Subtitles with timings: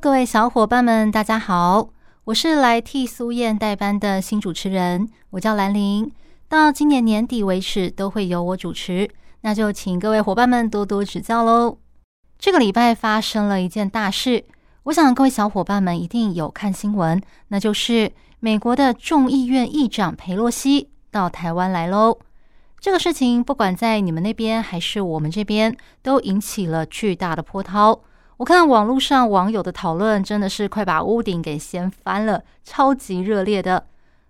[0.00, 1.90] 各位小伙伴们，大家好，
[2.24, 6.10] 我是来替苏燕代班的新主持人，我叫兰玲，
[6.48, 9.10] 到今年年底为止都会由我主持，
[9.42, 11.76] 那就请各位伙伴们多多指教喽。
[12.38, 14.46] 这个礼拜发生了一件大事，
[14.84, 22.18] 我想各位小伙伴们一定有看新闻，那就是美国的众议院议长佩洛西到台湾来喽。
[22.80, 28.00] 这个事情不管在你们那边还是我们这边，都引起了巨大的波涛。
[28.40, 33.86] 我看网络上网友的讨论真的是快把屋顶给掀翻了，超级热烈的。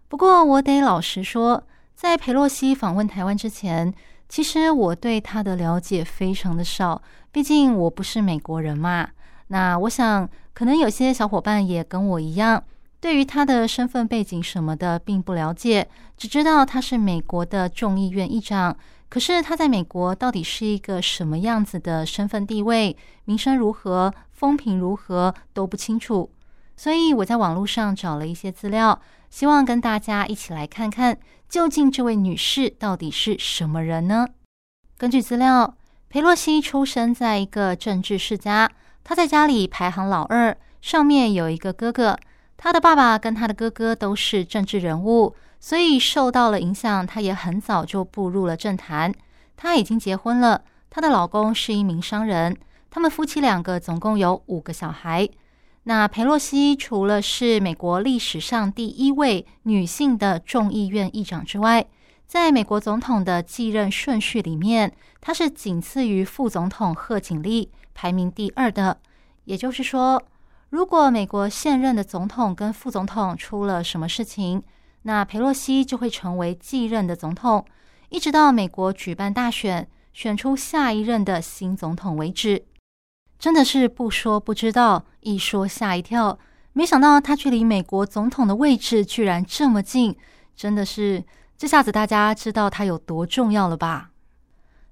[0.09, 1.63] 不过我得老实说，
[1.95, 3.95] 在佩洛西访问台湾之前，
[4.29, 7.01] 其实我对他的了解非常的少。
[7.31, 9.09] 毕竟我不是美国人嘛，
[9.47, 12.65] 那我想可能有些小伙伴也跟我一样，
[12.99, 18.77] 对于他的身份背景什么的并不了解，只知道他是美国的众议院议长。
[19.11, 26.31] 可是他在美国到底是一个什么样子的身份地位、名声如何、风评如何都不清楚。
[26.77, 34.27] 所以我在网络上找了一些资料，希望跟大家一起来看看，究竟这位女士到底是什么人呢？
[34.97, 35.77] 根据资料。
[36.13, 38.69] 佩洛西出生在一个政治世家，
[39.05, 42.19] 他在家里排行老二，上面有一个哥哥。
[42.57, 49.15] 他的爸爸跟他的哥哥都是政治人物，所以受到了影响，她也很早就步入了政坛。
[49.57, 52.57] 她已经结婚了，她的老公是一名商人，
[52.91, 55.29] 他们夫妻两个总共有五个小孩。
[55.85, 61.87] 那佩洛西除了是美国历史上第一位女性的众议院议长之外，
[62.27, 68.99] 在美国总统的继任顺序里面，她是仅次于副总统贺锦丽，排名第二的。
[69.45, 70.23] 也就是说，
[70.69, 74.63] 如果美国现任的总统跟副总统出了什么事情，
[75.03, 77.65] 那佩洛西就会成为继任的总统，
[78.11, 82.65] 一直到美国举办大选，选出下一任的新总统为止。
[83.39, 86.39] 真的是不说不知道，一说吓一跳。
[86.73, 90.17] 没想到他距离美国总统的位置居然这么近，
[90.55, 91.25] 真的是。
[91.57, 94.11] 这下子大家知道他有多重要了吧？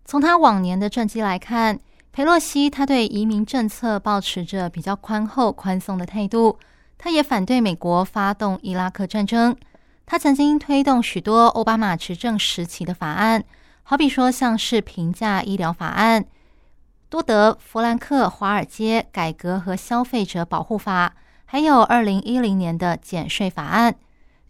[0.04, 1.80] 从他往年的政绩来看，
[2.12, 6.58] 佩洛西他对移民政策保持着比较宽厚、宽松的态度。
[6.98, 9.56] 他也反对美国发动伊拉克战争。
[10.10, 13.44] 他曾经推动许多奥巴马执政时期的法案，
[13.82, 16.24] 好比说像是平价医疗法案、
[17.10, 21.14] 多德弗兰克华尔街改革和消费者保护法，
[21.44, 23.94] 还有二零一零年的减税法案。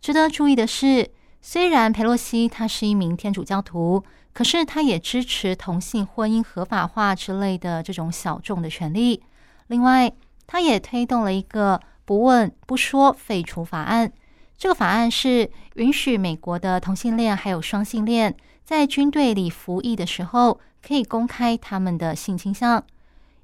[0.00, 1.10] 值得注意的是。
[1.41, 4.02] 虽然佩洛西他是一名天主教徒，
[4.32, 9.22] 可是他也支持同性婚姻合法化之类的这种小众的权利。
[9.69, 10.12] 另外，
[10.48, 14.12] 他也推动了一个不问不说废除法案。
[14.58, 22.82] 这个法案是允许美国的同性恋还有双性恋在军队里服役的时候，可以公开他们的性倾向。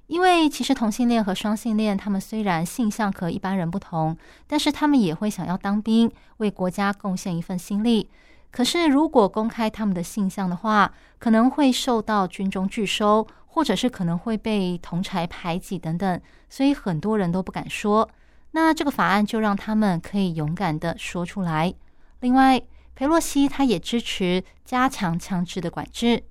[0.09, 4.17] 因为其实同性恋和双性恋，他们虽然性向和一般人不同，
[4.49, 8.11] 但是他们也会想要当兵，为国家贡献一份心力。
[8.51, 16.21] 可是如果公开他们的性向的话，可能会受到军中拒收，或者是可能会被同柴排挤等等，
[16.51, 18.11] 所以很多人都不敢说。
[18.57, 21.75] 那这个法案就让他们可以勇敢的说出来。
[22.21, 22.63] 另外，
[22.95, 26.23] 佩洛西他也支持加强枪支的管制。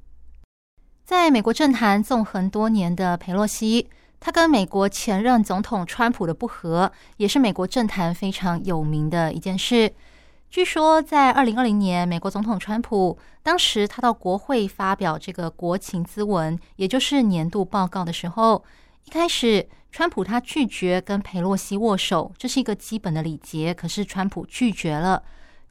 [1.03, 3.89] 在美国政坛纵横多年的佩洛西，
[4.22, 9.94] 他跟美国前任总统川普的不和，也是美国政坛非常有名的一件事。
[10.50, 18.63] 据说，在二零二零年，美国总统川普当时他到国会发表这个国情咨文，也就是年度报告的时候，
[19.03, 25.22] 一开始川普他拒绝跟佩洛西握手，这是一个基本的礼节，可是川普拒绝了。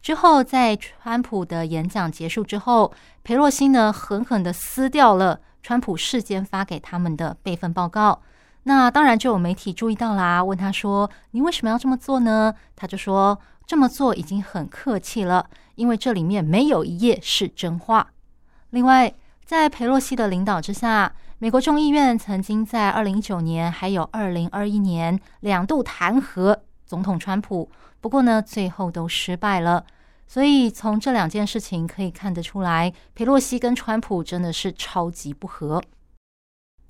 [0.00, 2.92] 之后，在川普的演讲结束之后，
[3.24, 8.22] 佩洛西呢狠狠的撕掉了川普事先发给他们的备份报告。
[8.62, 13.36] 那当然就有媒体注意到啦，问他说：“你为什么要这么做呢？”他就说
[13.66, 18.12] ：“这么做已经很客气了，因为这里面没有一页是真话。”
[18.70, 19.12] 另外，
[19.44, 26.56] 在佩洛西的领导之下，美国众议院曾经在二零一九年还有二零二一年两度弹劾
[26.86, 27.68] 总统川普。
[28.00, 29.84] 不过呢，最后都失败了。
[30.28, 35.82] 所以从这两件事情可以看得出来，佩洛西跟川普真的是超级不和。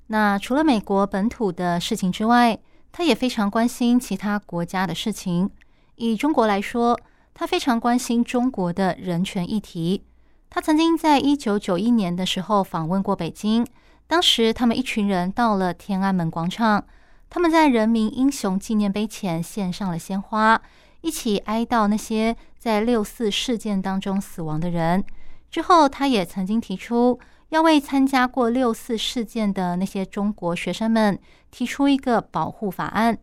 [0.09, 2.59] 那除了美国本土的事情之外，
[2.91, 5.49] 他也非常关心其他国家的事情。
[5.95, 6.99] 以中国来说，
[7.33, 10.03] 他非常关心中国的人权议题。
[10.51, 13.65] 他曾经在一九九一年的时候访问过北京，
[14.13, 16.85] 当时他们一群人到了天安门广场，
[17.31, 20.61] 他们在人民英雄纪念碑前献上了鲜花，
[21.01, 25.03] 一起哀悼那些在六四事件当中死亡的人。
[25.49, 27.19] 之后，他也曾经提出
[27.49, 31.19] 要为参加过六四事件的那些中国学生们
[31.49, 33.17] 提出一个保护法案。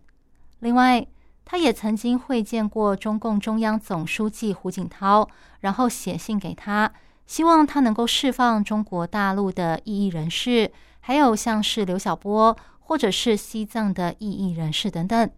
[0.58, 1.06] 另外，
[1.44, 5.28] 他也曾经会见过中共中央总书记胡锦涛，
[5.60, 6.92] 然后写信给他。
[7.30, 15.30] 希望他能够释放中国大陆的异议人士，还有像是刘晓波或者是西藏的异议人士等等。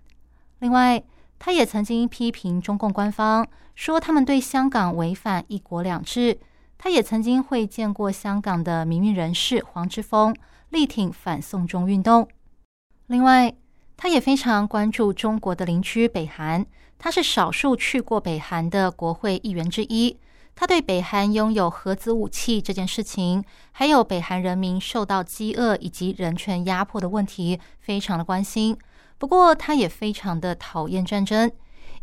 [0.60, 1.04] 另外，
[1.38, 6.40] 他也曾经批评中共官方，说他们对香港违反一国两制。
[6.78, 10.34] 他也曾经会见过香港的民运人士黄之锋，
[10.70, 12.26] 力挺反送中运动。
[13.08, 13.54] 另外，
[13.98, 16.64] 他也非常关注中国的邻居北韩，
[16.98, 20.16] 他是少数去过北韩的国会议员之一。
[20.54, 28.76] 他对北韩拥有核子武器这件事情，还有北韩人民受到饥饿以及人权压迫的问题，非常的关心。
[29.18, 31.50] 不过，他也非常的讨厌战争。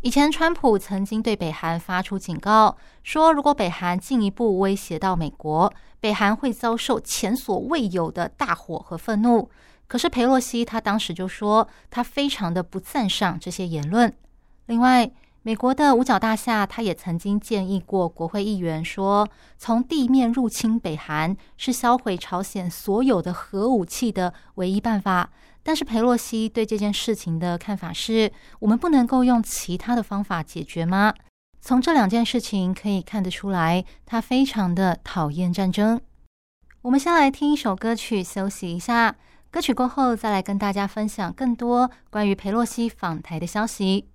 [0.02, 9.50] 以前，川普曾经对北韩发出警告，说如果北韩进一步威胁到美国，北韩会遭受前所未有的大火和愤怒。
[9.86, 14.10] 可是，佩洛西他当时就说，他非常的不赞赏这些言论。
[14.66, 15.10] 另外，
[15.42, 19.26] 美国的五角大厦，他也曾经建议过国会议员说，
[19.56, 25.30] 从地面入侵北韩是销毁朝鲜所有的核武器的唯一办法。
[25.62, 31.14] 但是佩洛西对这件事情的看法是：我们不能够用其他的方法解决吗？
[31.62, 35.98] 从这两件事情可以看得出来，他非常的讨厌战争。
[36.82, 39.16] 我们先来听一首歌曲休息一下，
[39.50, 44.06] 歌曲过后再来跟大家分享更多关于佩洛西访台的消息。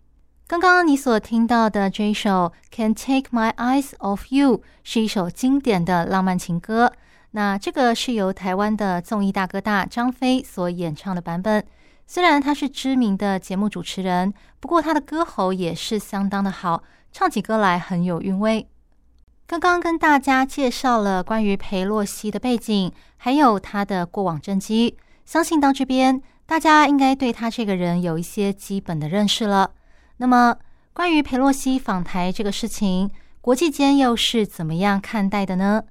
[0.48, 6.94] 刚刚你所听到的这一首《Can Take My Eyes Off You》是一首经典的浪漫情歌。
[7.32, 11.66] 那这个是由台湾的综艺大哥大张飞所演唱的版本。
[12.06, 18.68] 虽然他是知名的节目主持人，不过他的歌喉也是相当的好，唱起歌来很有韵味。
[19.48, 24.96] 刚刚跟大家介绍了关于裴洛西的背景，还有他的过往政绩，
[25.26, 29.72] 相信到这边大家应该对他这个人有一些基本的认识了。
[30.18, 30.56] 那么，
[30.94, 35.84] 关于佩洛西访台这个事情，国际间又是怎么样看待的呢？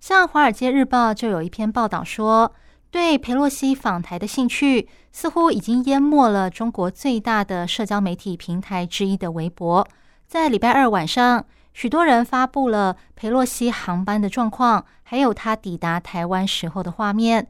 [0.00, 2.52] 像《华尔街日报》就有一篇报道说，
[2.90, 9.86] 对佩洛西访台的兴趣似乎已经淹没了中国最大的社交媒体平台之一的微博。
[10.26, 11.44] 在礼拜二晚上，
[11.74, 17.46] 许多人发布了佩洛西航班的状况，还有他抵达台湾时候的画面。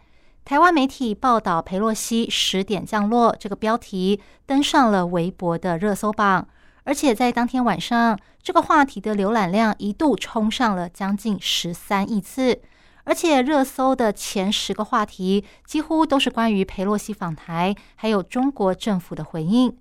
[0.48, 6.48] 台湾媒体报道佩洛西十点降落这个标题登上了微博的热搜榜，
[6.84, 12.62] 而且在当天晚上，这个话题的浏览量一度冲上了将近十三亿次，
[13.04, 19.76] 而且热搜的前十个话题几乎都是关于佩洛西访台，还有中国政府的回应。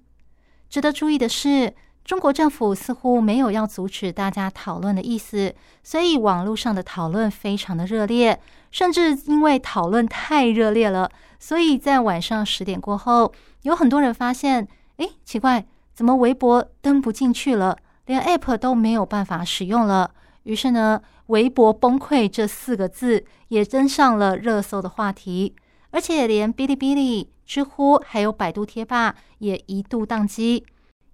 [0.69, 1.74] 值得注意的是。
[2.07, 8.40] 中国政府似乎没有要阻止大家讨论的意思，所以网络上的讨论非常的热烈，
[8.71, 13.33] 甚至因为讨论太热烈了，所以在晚上十点过后，
[13.64, 20.11] 有很多人发现，哎，奇怪，怎么微博登不进去了，连 App 都没有办法使用了。
[20.44, 25.54] 于是呢，微博崩溃这四个字也登上了热搜的话题，
[25.92, 30.66] 而且连哔哩哔哩、知乎还有百度贴吧也一度宕机。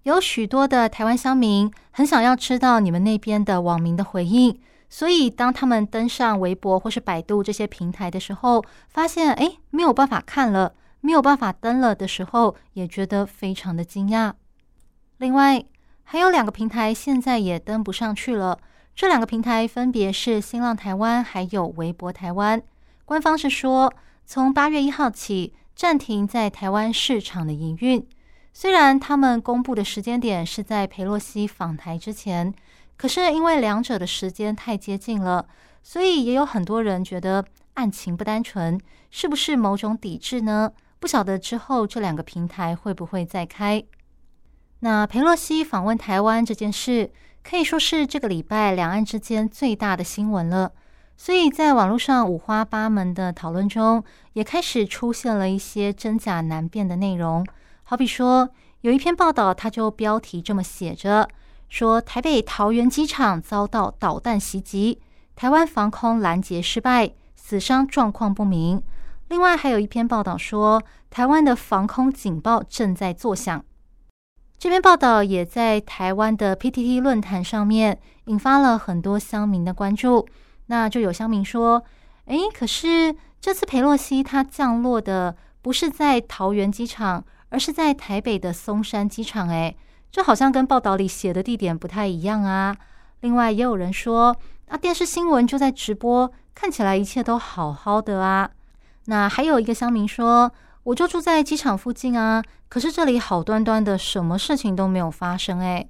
[0.04, 14.34] 有许多的台湾乡民很想要知道你们那边的网民的回应，所以当他们登上微博或是百度这些平台的时候，发现哎没有办法看了，没有办法登了的时候，也觉得非常的惊讶。
[15.16, 15.64] 另外
[16.02, 18.58] 还有两个平台现在也登不上去了，
[18.94, 22.60] 这两个平台分别是新浪台湾还有微博台湾。
[23.06, 23.90] 官方是说
[24.26, 28.06] 从八月一号起暂停在台湾市场的营运。
[28.56, 32.54] 虽然他们公布的时间点是在佩洛西访台之前，
[32.96, 35.44] 可是因为两者的时间太接近了，
[35.82, 37.44] 所以也有很多人觉得
[37.74, 38.80] 案情不单纯，
[39.10, 40.70] 是不是某种抵制呢？
[41.00, 43.84] 不晓得之后这两个平台会不会再开？
[44.78, 47.10] 那佩洛西访问台湾这件事，
[47.42, 50.70] 可以说是这个礼拜两岸之间最大的新闻了。
[51.16, 57.44] 所以在网络上五花八门的讨论中，也开始出现了一些真假难辨的内容。
[57.86, 58.48] 好比说，
[58.80, 61.28] 有一篇报道，它就标题这么写着：
[61.68, 65.00] 说台北桃园机场遭到导弹袭击，
[65.36, 68.82] 台湾防空拦截失败，死伤状况不明。
[69.28, 73.62] 另外还有一篇报道说，台湾的防空警报正在作响。
[74.58, 80.26] 这篇报道也在台湾的 PTT 论坛上面引发了很多乡民的关注。
[80.66, 81.84] 那就有乡民说
[82.26, 87.22] ：“诶，可是这次佩洛西他降落的不是在桃园机场，
[87.54, 89.48] 而是在台北的松山机场。
[89.48, 89.76] 诶，
[90.10, 92.76] 这好像跟报道里写的地点不太一样啊。”
[93.22, 98.50] 另外也有人说：“啊，电视新闻就在直播，看起来一切都好好的啊。”
[99.06, 105.88] 那还有一个乡民说：“我就住在机场附近啊，可是这里好端端的，什么事情都没有发生。”诶，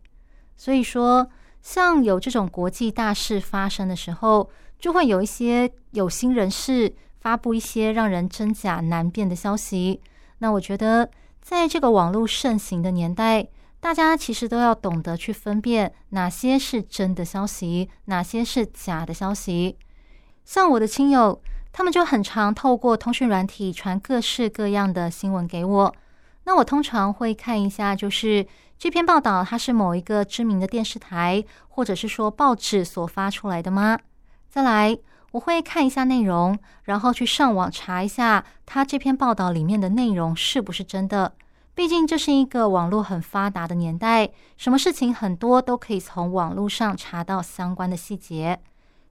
[0.59, 1.27] 所以说，
[1.63, 10.03] 像有这种国际大事发生的时候，就会有一些有心人士发布一些让人真假难辨的消息。
[10.39, 11.09] 那我觉得，
[11.45, 13.47] 在这个网络盛行的年代，
[13.79, 19.79] 大家其实都要懂得去分辨哪些是真的消息，哪些是假的消息。
[20.45, 21.41] 像我的亲友。
[21.77, 25.93] 他们就很常透过通讯软体传各式各样的新闻给我，
[26.45, 28.47] 那我通常会看一下，就是
[28.79, 33.99] 这篇报道它是某一个知名的电视台或者是说报纸所发出来的吗？
[34.49, 34.97] 再来，
[35.35, 41.35] 我会看一下内容，然后去上网查一下他这篇报道里面的内容是不是真的。
[41.75, 48.61] 毕竟这是一个网络很发达的年代，什么事情很多都可以从网络上查到相关的细节。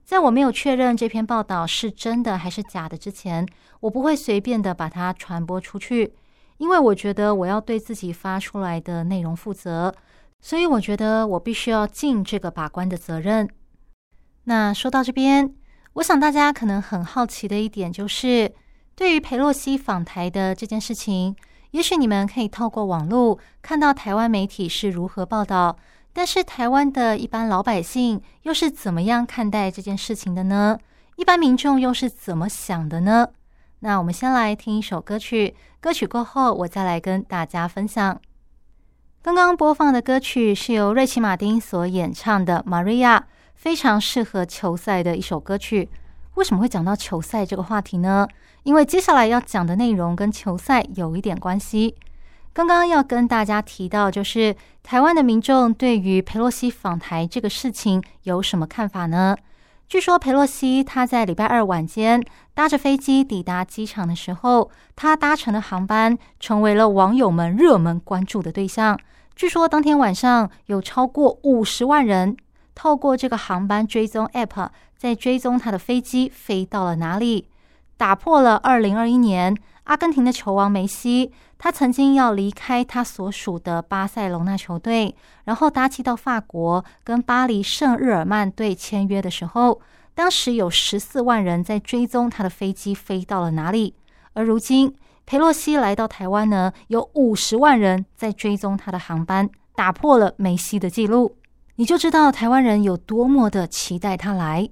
[0.02, 3.46] 在我没有确认这篇报道是真的还是假的之前，
[3.80, 6.14] 我不会随便的把它传播出去，
[6.56, 9.94] 因为我觉得我要对自己发出来的内容负责，
[10.40, 13.46] 所以我觉得我必须要尽这个把关的责任。
[14.44, 15.54] 那说到这边，
[15.94, 18.52] 我想大家可能很好奇的一点就是，
[18.96, 21.34] 对于佩洛西访台的这件事情，
[21.70, 25.76] 也许你们可以透过网络看到台湾媒体是如何报道。
[26.12, 30.78] 但是台湾的一般老百姓又是怎么样看待这件事情的呢？
[31.16, 33.28] 一般民众又是怎么想的呢？
[33.80, 38.20] 那我们先来听一首歌曲，歌曲过后我再来跟大家分享。
[39.22, 43.18] 刚刚播放的歌曲是由瑞奇·马丁所演唱的《Maria》，
[43.54, 45.88] 非常适合球赛的一首歌曲。
[46.34, 48.26] 为什么会讲到球赛这个话题呢？
[48.64, 51.94] 因为接下来要讲的内容跟球赛有一点关系。
[52.52, 59.36] 刚刚要跟大家提到，就是台湾的民众对于佩洛西访台这个事情有什么看法呢？
[59.86, 62.22] 据说佩洛西他在礼拜二晚间
[62.54, 68.98] 搭着飞机抵达机场的时候，他搭乘的航班成为了网友们热门关注的对象。
[69.36, 72.36] 据说当天晚上有超过五十万人
[72.74, 77.48] 透过这个航班追踪 App 在追踪他的飞机飞到了哪里，
[77.96, 81.32] 打破了二零二一年阿根廷的球王梅西。
[81.56, 85.14] 他曾经要离开他所属的巴塞隆纳球队，
[85.44, 89.80] 然后搭机到法国跟巴黎圣日耳曼队签约的时候，
[90.14, 93.94] 当时有十四万人在追踪他的飞机飞到了哪里。
[94.34, 101.36] 而如今，佩洛西来到台湾呢，有五十万人在追踪他的航班，打破了梅西的记录。
[101.76, 104.68] 你就知道台湾人有多么的期待他来。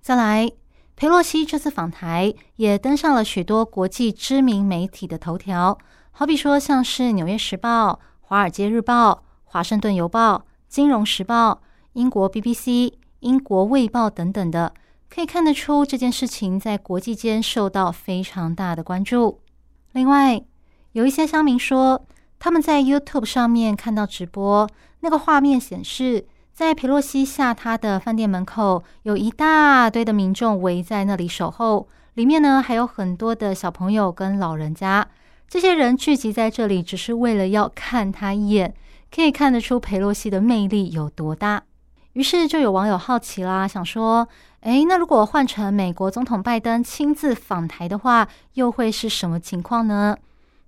[0.00, 0.50] 再来，
[0.96, 5.78] 佩洛西这次访台也登上了许多国际知名媒体的头条。
[6.10, 9.12] 好比说，像是《纽约时报》、《华尔街日报》、
[9.44, 10.34] 《华盛顿邮报》、
[10.68, 11.52] 《金融时报》、
[11.92, 14.74] 英国 BBC、英国卫报等等的，
[15.08, 19.40] 可以看得出这件事情在国际间受到非常大的关注。
[19.92, 20.42] 另外，
[20.92, 22.04] 有一些乡民说，
[22.40, 24.68] 他们在 YouTube 上面看到直播，
[25.00, 35.06] 那个画面显示，在佩洛西下他的饭店门口，有一大堆的民众围在那里守候，里面呢还有很多的小朋友跟老人家。
[35.48, 38.74] 这些人聚集在这里，只是为了要看他一眼，
[39.14, 41.62] 可以看得出佩洛西的魅力有多大。
[42.14, 44.28] 于是就有网友好奇啦，想说
[44.62, 50.16] ：“诶，那如果换成美国总统拜登亲自访台的话，又会是什么情况呢？”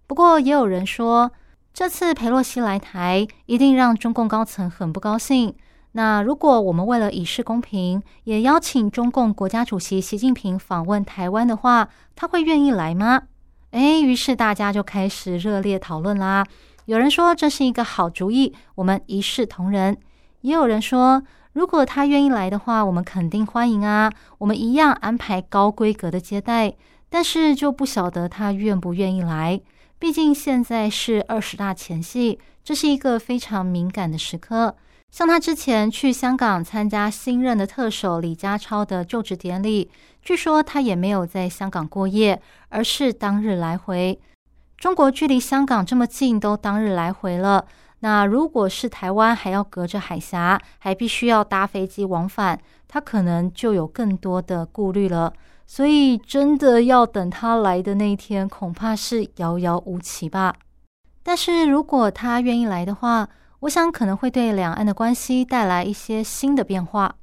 [0.06, 1.30] 不过也有人说，
[1.72, 5.54] 这次佩洛西来台，一定让中共高层很不高兴。
[5.92, 13.22] 那如果我们为了以示公平，也邀请中共国家主席习近平访问台湾的话，他会愿意来吗？
[13.70, 16.44] 哎，于是大家就开始热烈讨论啦。
[16.86, 19.94] 有人说这是一个好主意，我们一视同仁；
[20.42, 21.22] 也有人说，
[21.52, 26.74] 如果他愿意来的话，我们肯定欢迎啊，我们一样安排高规格的接待。
[27.08, 29.60] 但是就不晓得他愿不愿意来，
[30.00, 34.74] 毕竟现在是二十大前夕，这是一个非常敏感的时刻。
[35.10, 39.90] 像他之前去香港参加新任的特首李家超的就职典礼，
[40.22, 42.40] 据说他也没有在香港过夜，
[42.70, 44.18] 而是当日来回。
[44.78, 47.66] 中国距离香港这么近，都当日来回了，
[47.98, 55.34] 那如果是台湾，还要隔着海峡，还必须要搭飞机往返，他可能就有更多的顾虑了。
[55.72, 60.56] 所以真的要等他来的那一天，恐怕是遥遥无期吧。
[61.22, 63.28] 但是如果他愿意来的话，
[63.60, 67.14] 我想可能会对两岸的关系带来一些新的变化。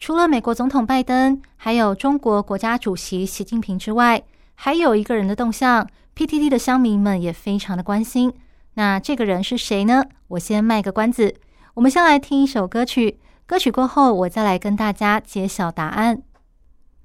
[0.00, 4.22] 除了美国总统拜登，还有中国国家主席习近平之外，
[4.54, 8.32] 还有一个人的动向，PTT 的乡民们也非常的关心。
[8.76, 10.02] 那这个人是谁呢？
[10.28, 11.34] 我先卖个关子，
[11.74, 13.20] 我们先来听一首歌曲。
[13.44, 16.22] 歌曲过后，我再来跟大家揭晓答案。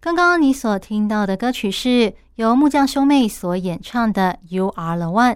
[0.01, 5.36] 刚刚你所听到的歌曲是由木匠兄妹所演唱的《You Are the One》。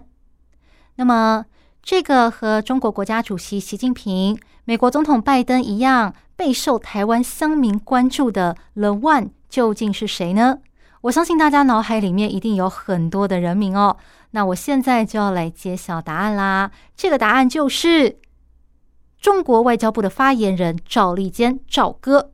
[0.95, 1.45] 那么，
[1.83, 10.57] 这个和中国国家主席习近平、美国总统拜登一样备受台湾乡民关注的 The One 究竟是谁呢？
[11.01, 13.97] 我相信大家脑海里面一定有很多的人名哦。
[14.31, 16.71] 那我现在就要来揭晓答案啦！
[16.97, 18.17] 这个答案就是
[19.21, 22.31] 中国外交部的发言人赵立坚，赵哥。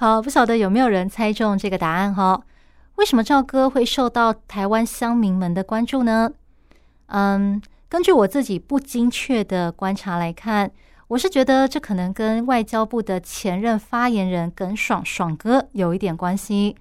[0.00, 2.40] 好，不晓得有没有人猜中这个答案哈？
[2.94, 6.30] 为什么赵哥会受到台湾乡民们的关注呢？
[7.06, 7.60] 嗯。
[7.88, 10.70] 根据我自己不精确的观察来看，
[11.08, 16.76] 我是觉得这可能跟外交部的前任发言人耿爽爽哥有一点关系，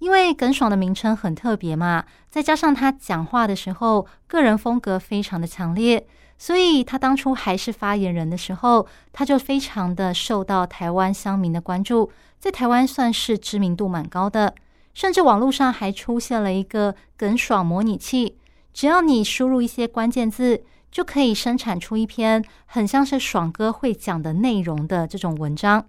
[0.00, 6.06] 因为耿爽的名称很特别嘛，再加上他讲话的时候个人风格非常的强烈，
[6.38, 14.54] 所以他当初还是发言人的时候，他就非常的受到台湾乡民的关注，在台湾算是知名度蛮高的，
[14.94, 18.38] 甚至网络上还出现了一个耿爽模拟器。
[18.72, 25.86] 只要你输入一些关键字，就可以生产出一篇很像是爽哥会讲的内容的这种文章。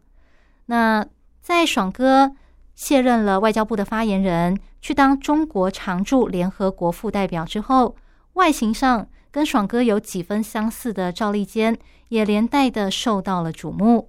[0.68, 1.06] 那
[1.42, 2.32] 在爽哥
[2.76, 7.96] 卸任了外交部的发言人，去当中国常驻联合国副代表之后，
[8.34, 14.08] 外形上跟爽哥有几分相似的赵立坚，也连带的受到了瞩目。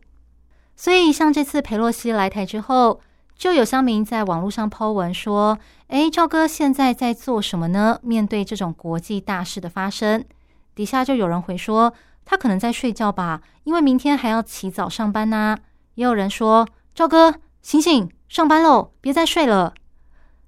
[0.77, 3.01] 所以，像这次佩洛西来台之后。
[3.37, 7.99] 就有乡民在网络上抛文说：“哎，赵哥现在在做什么呢？
[8.01, 10.25] 面对这种国际大事的发生，
[10.73, 11.93] 底下就有人回说
[12.25, 15.59] 他可能在睡觉吧，因为明天还要起早上班呐。
[15.97, 19.75] 也有人说赵哥醒醒，上班喽，别再睡了。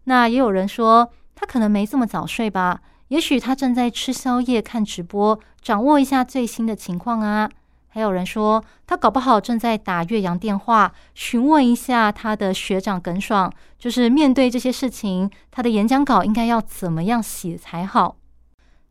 [0.04, 7.48] 那也有人说他可能没这么早睡吧，也许他正在吃宵夜看直播，掌握一下最新的情况啊。”
[7.88, 18.16] 还有人说，他搞不好正在打岳阳电话，询问一下他的学长耿爽，就是面对这些事情，他的演讲稿应该要怎么样写才好。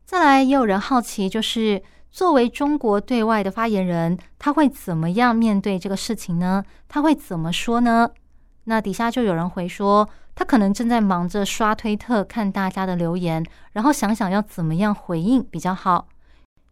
[0.04, 6.64] 再来，也有人好奇，就是作为中国对外的发言人，他会怎么样面对这个事情呢？
[6.88, 8.10] 他会怎么说呢？
[8.64, 16.06] 那底下就有人回说，他可能正在忙着刷推特，看大家的留言，然后想想要怎么样回应比较好。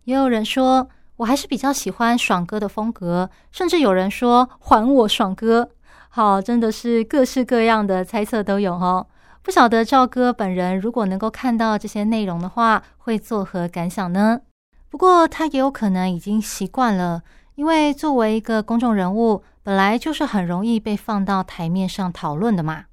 [0.04, 0.88] 也有人说。
[1.18, 5.70] 我还是比较喜欢爽哥的风格，甚至有人说还我爽哥。
[6.08, 9.06] 好，真的是各式各样的猜测都有哦。
[9.40, 14.40] 不晓得赵哥本人如果能够看到这些内容的话，会作何感想呢？
[14.90, 17.22] 不过他也有可能已经习惯了，
[17.54, 22.86] 因为作为一个公众人物，本来就是很容易被放到台面上讨论的嘛。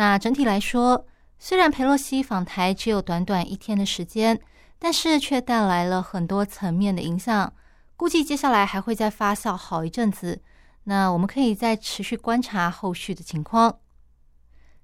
[0.00, 1.06] 那整体来说，
[1.38, 4.40] 虽然佩洛西访台只有短短一天的时间。
[4.82, 7.52] 但是却带来了很多层面的影响，
[7.98, 10.40] 估计接下来还会再发酵好一阵子。
[10.84, 13.78] 那我们可以再持续观察后续的情况。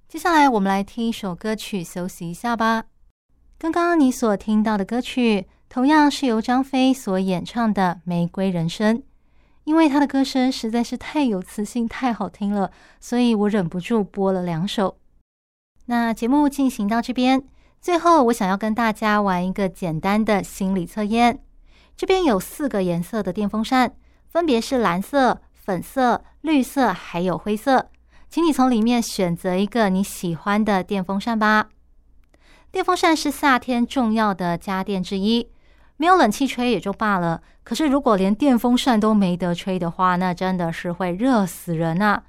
[0.07, 2.85] 接下来我们来听一首歌曲休息一下吧。
[3.57, 8.99] 刚刚你所听到的歌曲，同样是由张飞所演唱的《玫瑰人生》，
[9.65, 14.99] 因为他的歌声实在是太有磁性、太好听了，所以我忍不住播了两首。
[15.87, 17.43] 那节目进行到这边。
[17.81, 21.39] 最后，我想要跟大家玩一个简单的心理测验。
[21.97, 23.95] 这边有四个颜色的电风扇，
[24.29, 27.91] 分别是蓝色、粉色、绿色，还有灰色。
[28.29, 31.69] 请你从里面选择一个你喜欢的电风扇吧。
[32.73, 35.49] 电风扇是夏天重要的家电之一，
[35.97, 37.41] 没有冷气吹也就罢了。
[37.63, 42.25] 可是如果连电风扇都没得吹的话，那真的是会热死人啊！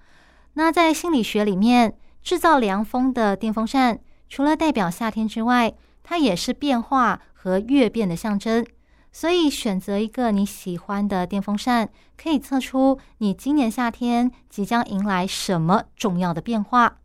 [0.54, 1.96] 那在心理学里面，
[2.28, 4.02] 制造凉风的电风扇。
[4.28, 8.66] 除了代表夏天之外，它也是变化和越变的象征。
[9.13, 11.88] 所以，选择一个你喜欢的电风扇，
[12.22, 16.98] 可以测出你今年夏天即将迎来什么重要的变化。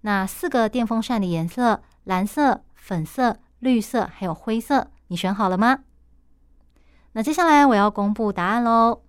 [0.00, 5.80] 那四个电风扇的颜色：蓝色、粉色、绿色，还有灰色，你选好了吗？
[7.12, 9.02] 那接下来我要公布答案喽。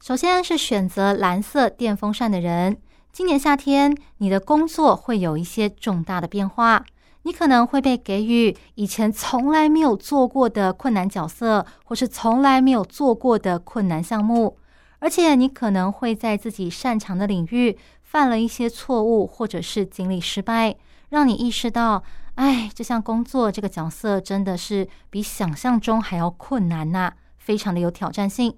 [0.00, 2.78] 首先是选择蓝色电风扇的人。
[3.14, 6.84] 今年夏天，你的工作会有一些重大的变化。
[7.22, 14.58] 你可能会被给予以前从来没有做过的困难角色，或是从来没有做过的困难项目。
[14.98, 20.74] 而且，你可能会在自己擅长的领域犯了一些错误，或者是经历失败，
[21.10, 22.02] 让你意识到，
[22.34, 28.56] 哎，这项工作这个角色真的是比想象中还要困难呐，非常的有挑战性。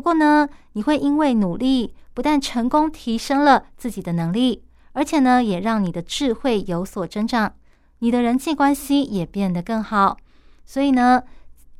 [0.00, 7.52] 不过呢，你会因为努力，不但成功提升了自己的能力，而且呢，也让你的智慧有所增长，
[7.98, 10.16] 你的人际关系也变得更好。
[10.64, 11.22] 所以呢，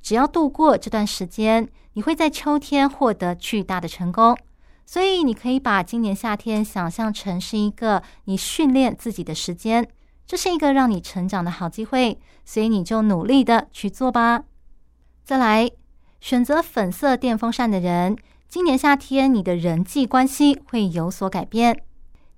[0.03, 4.37] 只要度过这段时间，你会在秋天获得巨大的成功。
[4.85, 9.89] 所以你可以把今年夏天想象成是一个你训练自己的时间，
[10.27, 12.21] 这是一个让你成长的好机会。
[12.45, 14.43] 所以你就努力的去做吧。
[15.25, 15.71] 再来。
[16.21, 18.15] 选择粉色电风扇的人，
[18.47, 21.83] 今年夏天你的人际关系会有所改变。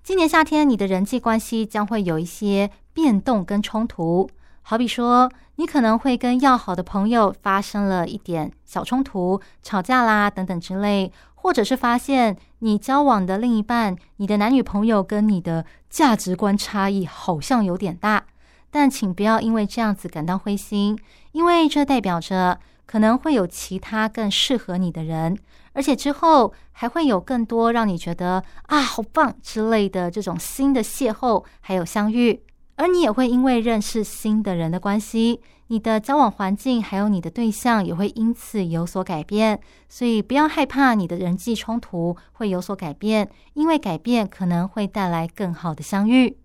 [0.05, 4.31] 今年夏天你的人际关系将会有一些变动跟冲突，
[4.63, 18.27] 好比说，你可能会跟要好的朋友发生了一点小冲突、吵架啦等等之类，或者是发现你交往的另一半，你的男女朋友跟你的价值观差异好像有点大。
[18.71, 20.97] 但请不要因为这样子感到灰心，
[21.33, 22.61] 因为这代表着。
[22.87, 25.39] 可能会有其他更适合你的人，
[25.73, 32.43] 而且之后还会有更多让你觉得啊好棒之类的这种新的邂逅，还有相遇。
[32.77, 39.61] 而你也会因为认识新的人的关系，你的交往环境还有你的对象也会因此有所改变。
[39.89, 46.39] 所以不要害怕你的人际冲突会有所改变，因为改变可能会带来更好的相遇。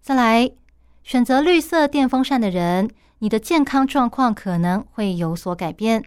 [0.00, 0.50] 再来，
[1.02, 2.88] 选择绿色电风扇的人。
[3.22, 6.02] 你的健康状况可能会有所改变。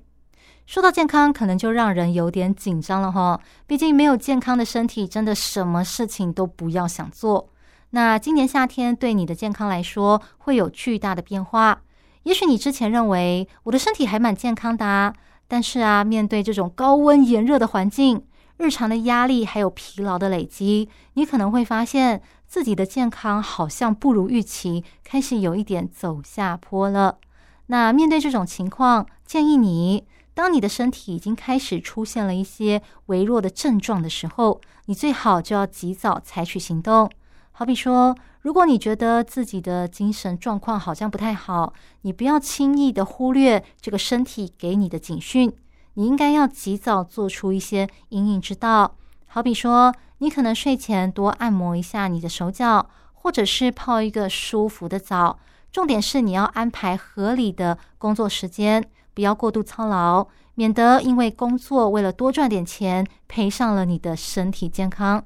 [0.66, 3.40] 说到健康，可能就让人有点紧张了哈。
[3.66, 7.48] 毕竟没有健康的身体，真的什么事情都不要想做。
[7.92, 11.84] 那今年夏天对你的健康来说会有巨大的变化。
[12.24, 15.14] 也许你之前认为我的身体还蛮健康的，
[15.48, 18.26] 但是啊，面对这种高温炎热的环境，
[18.58, 22.22] 日常的压力还有疲劳的累积，你可能会发现。
[22.56, 27.18] 自己的健康好像不如预期，开始有一点走下坡了。
[27.66, 37.12] 那面对这种情况，建议你，当你的身体已经开始出现了一些微弱的症状的时候，你最好就要及早采取行动。
[37.52, 45.52] 好比说，如果你觉得自己的精神状况好像不太好，你不要轻易的忽略这个身体给你的警讯，
[45.96, 48.96] 你应该要及早做出一些应应之道。
[49.28, 49.94] 好比说。
[50.20, 55.38] 你可能睡前多按摩一下你的手脚，或者是泡一个舒服的澡。
[55.72, 58.82] 重点是你要安排合理的工作时间，
[59.14, 65.22] 不要过度操劳，免得因为工作为了多赚点钱，赔上了你的身体健康。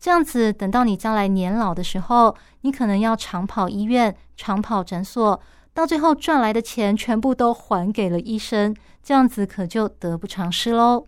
[0.00, 5.40] 这样子，等到你将来年老的时候，你可能要长跑医院、长跑诊所，
[5.72, 8.74] 到最后赚来的钱全部都还给了医生，
[9.04, 11.06] 这样子可就得不偿失喽。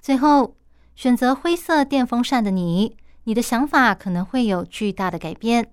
[0.00, 0.54] 最后。
[0.94, 5.70] 选择灰色电风扇的你，你的想法可能会有巨大的改变。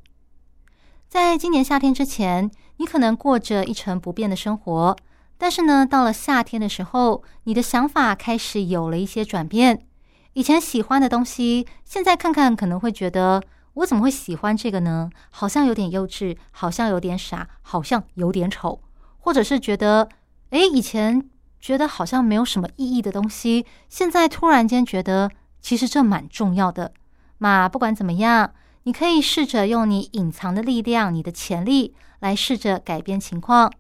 [1.08, 4.96] 在今年夏天之前，你可能过着一成不变的生活，
[5.38, 9.86] 但是呢，到了夏天的时候，你的想法开始有了一些转变。
[10.34, 15.10] 以前喜欢的东西，现在看看可能会觉得，我怎么会喜欢这个呢？
[15.30, 18.82] 好像有点幼稚，好像有点傻，好像有点丑，
[19.20, 20.10] 或者是觉得，
[20.50, 21.30] 哎，以前。
[21.62, 25.30] 觉得好像没有什么意义的东西，现在突然间觉得
[25.62, 26.92] 其实这蛮重要的。
[27.38, 28.52] 那，不管怎么样，
[28.84, 33.72] 你可以试着用你隐藏的力量、你的潜力来试着改变情况。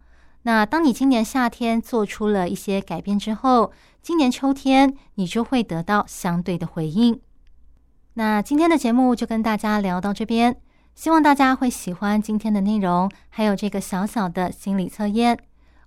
[0.43, 7.19] 那当你今年夏天做出了一些改变之后，今年秋天你就会得到相对的回应。
[8.15, 10.55] 那今天的节目就跟大家聊到这边，
[10.95, 15.37] 希望大家会喜欢今天的内容，还有这个小小的心理测验。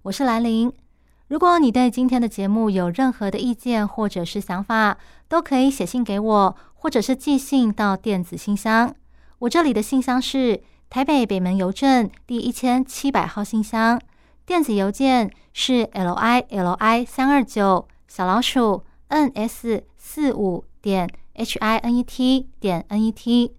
[0.03, 0.84] 我是兰玲。
[1.29, 8.95] 如果你对今天的节目有任何的意见或者是想法，都可以写信给我，或者是寄信到电子信箱。
[9.39, 13.99] 我这里的信箱是台北北门邮政第一千七百号信箱，
[14.45, 23.03] 电子邮件是 l i l i 三二九小老鼠 n s 四五点 h i n e t 点 n
[23.03, 23.55] e t。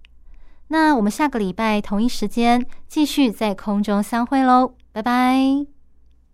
[0.68, 5.75] 那我们下个礼拜同一时间继续在空中相会喽，拜拜。